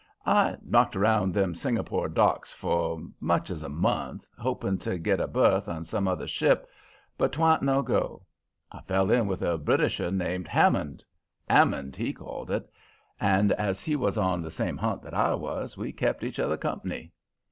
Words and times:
"I 0.25 0.57
knocked 0.63 0.95
round 0.95 1.31
them 1.31 1.53
Singapore 1.53 2.09
docks 2.09 2.51
for 2.51 3.03
much 3.19 3.51
as 3.51 3.61
a 3.61 3.69
month, 3.69 4.25
hoping 4.35 4.79
to 4.79 4.97
get 4.97 5.19
a 5.19 5.27
berth 5.27 5.67
on 5.67 5.85
some 5.85 6.07
other 6.07 6.25
ship, 6.27 6.67
but 7.19 7.31
'twan't 7.31 7.61
no 7.61 7.83
go. 7.83 8.25
I 8.71 8.81
fell 8.81 9.11
in 9.11 9.27
with 9.27 9.43
a 9.43 9.59
Britisher 9.59 10.09
named 10.09 10.47
Hammond, 10.47 11.03
'Ammond, 11.47 11.95
he 11.95 12.13
called 12.13 12.49
it, 12.49 12.67
and 13.19 13.51
as 13.51 13.79
he 13.79 13.95
was 13.95 14.17
on 14.17 14.41
the 14.41 14.49
same 14.49 14.77
hunt 14.77 15.03
that 15.03 15.13
I 15.13 15.35
was, 15.35 15.77
we 15.77 15.91
kept 15.91 16.23
each 16.23 16.39
other 16.39 16.57
comp'ny. 16.57 17.11